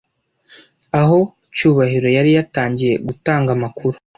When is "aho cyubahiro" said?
0.99-2.07